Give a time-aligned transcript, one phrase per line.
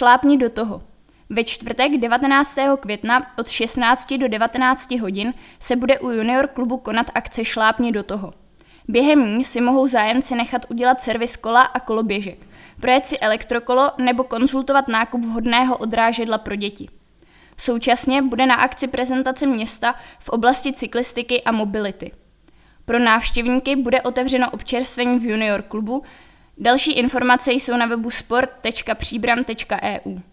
[0.00, 0.82] Šlápni do toho.
[1.30, 2.58] Ve čtvrtek 19.
[2.80, 8.02] května od 16 do 19 hodin se bude u junior klubu konat akce Šlápni do
[8.02, 8.32] toho.
[8.88, 12.46] Během ní si mohou zájemci nechat udělat servis kola a koloběžek,
[12.80, 16.88] projet si elektrokolo nebo konzultovat nákup vhodného odrážedla pro děti.
[17.56, 22.12] Současně bude na akci prezentace města v oblasti cyklistiky a mobility.
[22.84, 26.02] Pro návštěvníky bude otevřeno občerstvení v junior klubu.
[26.60, 30.29] Další informace jsou na webu sport.příbram.eu.